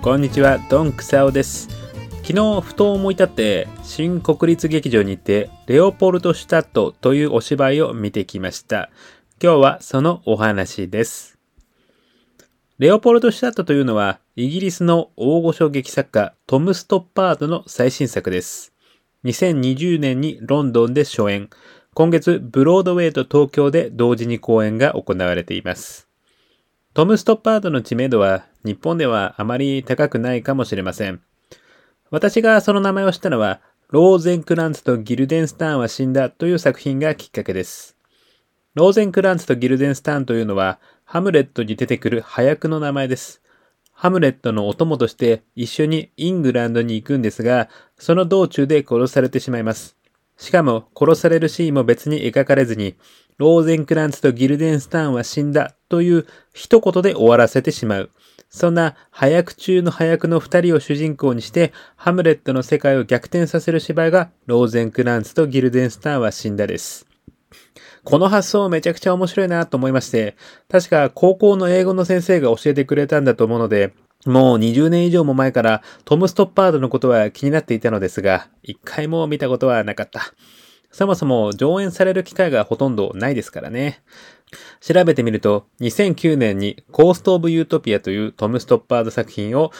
[0.00, 1.68] こんにちは、ドンクサオです。
[2.22, 8.90] 昨日、ふと思い立って、新国立劇場に行って、レオポルト・シュタットというお芝居を見てきました。
[9.42, 11.36] 今日はそのお話です。
[12.78, 18.72] レオポルト・シュタットというのは、イギリスの大御所劇作家、トム・ストッパードの最新作です。
[19.24, 21.50] 2020年にロンドンで初演、
[21.92, 26.08] 今月、ブロードウェイと東京で同時に公演が行われています。
[26.94, 31.20] トム・ストッパードの知名度は日本ではあまり高くないかもしれません。
[32.10, 37.96] 私がその名前を知ったのは、ローゼンクランツとギルデンスターンは死んだという作品がきっかけです。
[38.74, 43.42] ローゼンクランツとギルデンスターンというのは、ハムレットに出てくる早役の名前です。
[43.92, 49.96] ハムレットのお供として一緒にイングランドに行くんですが、その道中で殺されてしまいます。
[50.36, 52.94] しかも、殺されるシーンも別に描かれずに、
[53.38, 58.10] ローゼンクランツとギルデンスターンは死んだという一言で終わらせてしまう。
[58.50, 67.06] そんな早く中の早くの二人を主人公にして、ハムレットの世界を逆転させる芝居が、ローゼンクランツとギルデンスターは死んだです。
[68.04, 70.36] この発想めちゃくちゃ面白いなと思いまして、
[70.70, 73.92] 確か高校の英語の先生が教えてくれたんだと思うので、
[74.24, 80.32] もう20年以上も前からトム・ストッパードのことは気になっていたのですが、一回も見たことはなかった。
[80.90, 84.02] そもそも上演される機会がほとんどないですからね。
[84.80, 89.70] 調べてみると、2009年にコースト・オブ・ユートピアというトム・ストッパード作品を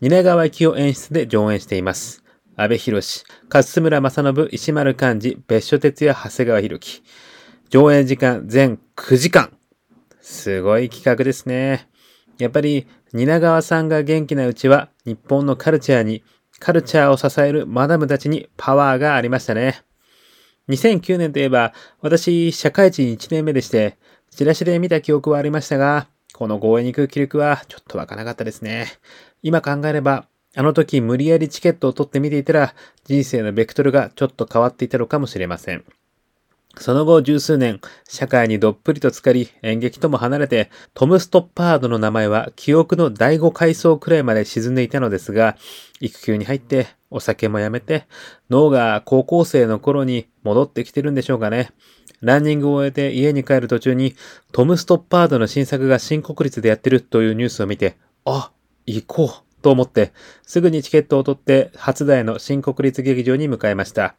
[0.00, 2.22] 蜷川幸雄演出で上演しています。
[2.56, 7.02] 安部寛、勝村正信、石丸幹二、別所哲也、長谷川博己。
[7.70, 9.56] 上演時間全9時間。
[10.20, 11.88] すごい企画ですね。
[12.38, 16.22] やっぱり、蜷川さんが元気なうちは、日本のカルチャーに、
[16.58, 19.82] カルチャーを支えるマダムたちにパワーがありましたね。
[20.68, 23.98] 2009年といえば、私、社会人1年目でして、
[24.30, 28.86] チラシで見た記憶はありましたが、この合意に行く気力はちょっとわかなかったですね。
[29.42, 35.84] 今考えれば、あの時無理やりチケットを取って見ていたら、人生のベクトルがちょっと変わっていたのかもしれません。
[36.76, 45.56] その後十数年、社会にどっぷりと浸かり、演劇とも離れて、トム・ストッパードの名前は記憶の第五階層くらいまで沈んでいたのですが、
[46.00, 48.06] 育休に入って、お酒もやめて、
[48.50, 51.70] 脳が高校生の頃に戻ってきてるんでしょうかね。
[52.20, 54.14] ランニングを終えて家に帰る途中に、
[54.52, 58.52] トム・ストッパードの新作が新国立でやってるというニュースを見て、あ、
[58.86, 60.12] 行こうと思って、
[60.46, 64.14] すぐにチケットを取って、初台の新国立劇場に向かいました。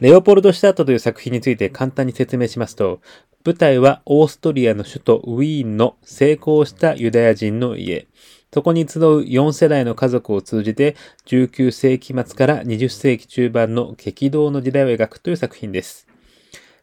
[0.00, 3.00] レオポルド・シュタットという作品について簡単に説明しますと、
[3.44, 8.08] 舞台はオーストリアの首都ウィーンの成功したユダヤ人の家。
[8.52, 10.96] そこに集う4世代の家族を通じて、
[11.26, 16.08] 19世紀末から20世紀中盤の激動の時代を描くという作品です。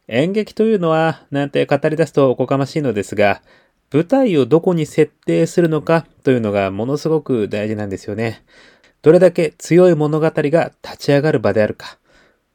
[0.08, 3.42] 演劇というのは、なんて語り出すとおこがましいのですが、
[3.92, 8.44] 舞台をどこに設定するのかというのがものすごく大事なんですよね。
[9.02, 11.98] どれだけ強い物語が立ち上がる場であるか。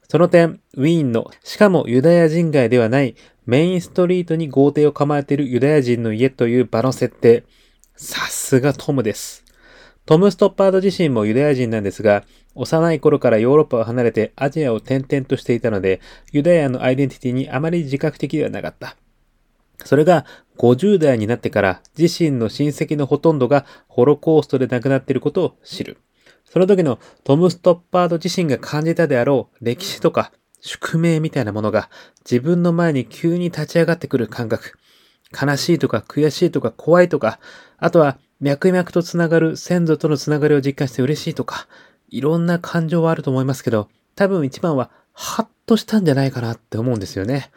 [0.08, 7.44] その点、ウィーンの、しかもユダヤ人街ではないメインストリートに豪邸を構えているユダヤ人の家という場の設定。
[7.96, 9.44] さすがトムです。
[10.04, 12.24] トム・ストッパード自身もユダヤ人なんですが、
[12.54, 16.00] 幼い頃からヨーロッパを離れてアジアを転々としていたので、
[16.32, 18.96] ユダヤのアイデンティティにあまり自覚的ではなかった。
[19.84, 20.24] それが
[20.58, 25.98] 50代になってから自身の親戚のほとんどがホロコーストで亡くなっていることを知る。
[26.50, 31.90] その時のトム・ストッパード自身が感じたであろう歴史とか宿命みたいなものが
[32.24, 34.78] 自分の前に急に立ち上がってくる感覚。
[35.32, 37.40] 悲しいとか悔しいとか怖いとか、
[37.78, 41.66] あとは脈々とつながる先祖とのつながりを実感して嬉しいとか、
[42.08, 47.50] いろんな感情はあると思いますけど、多分一番はハッとしたんじゃないかなって思うんですよね。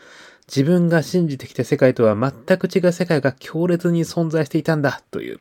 [0.48, 5.40] 自分が信じてきた世界とは全く違う世界が強烈に存在していたんだという、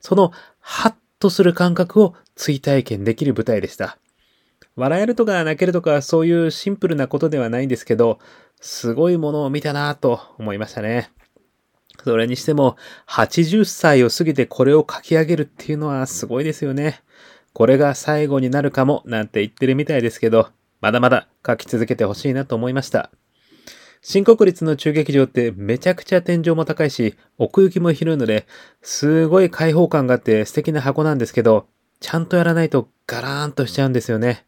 [0.00, 3.98] そのハッとする感覚を追体験できる舞台でした。
[4.76, 8.18] 笑えるとか泣けるとかそういうシンプルなことではないんですけど、
[8.60, 11.10] すごいものを見たなぁと思いましたね。
[12.02, 12.76] それにしても、
[13.08, 17.02] 80歳を過ぎてこれを書き上げるっていうのはすごいですよね。
[17.52, 20.48] これが最後になるかもなんて言ってるみたいですけど、
[20.80, 23.10] まだまだ書き続けてほしいなと思いました。
[24.02, 28.46] 新国立の中劇場ってめちゃくちゃ天井も高いし、奥行きも広いので、
[28.82, 31.68] すごい開放感があって素敵な箱なんですけど、
[32.04, 34.44] ちゃんとやらないとガラーンとしちゃうんですよね。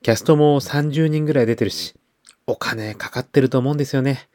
[0.00, 1.96] キャストも30人ぐらい出てるし、
[2.46, 4.28] お金かかってると思うんですよね。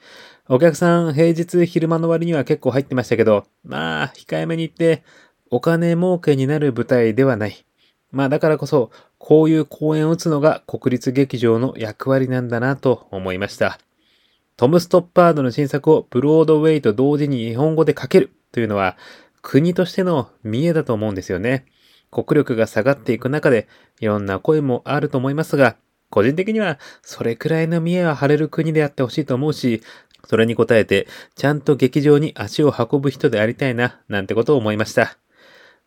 [0.50, 5.06] お客さん平日昼間の割には結構入ってましたけど、まあ、控えめに言って、
[5.50, 7.66] お金儲けになる舞台ではない。
[8.12, 13.80] まあだからこそ、こういう公演を打つのが国立劇場の役割なんだなと思いました。
[14.58, 18.98] トム・ストッパードの新作をブロードウェイと同時に日本語で書けるというのは、
[19.42, 21.68] 国としての見栄だと思うんですよね。
[22.24, 23.68] 国力が下がっていく中で、
[24.00, 25.76] いろんな声もあると思いますが、
[26.10, 29.82] 個人的には、それくらいの見栄は晴れる国であってほしいと思うし、
[30.26, 35.18] それに応えて、ちゃんと劇場に足を運ぶ人でありたいな、なんてことを思いました。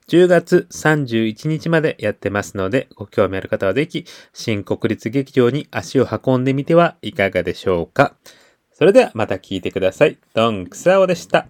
[0.08, 4.04] 10月31日までやってますので、ご興味ある方はぜひ、
[4.34, 8.14] 新国立劇場に足を運んでみてはいかがでしょうか。
[8.72, 10.18] それではまた聞いてください。
[10.34, 11.48] ドンクサオでした。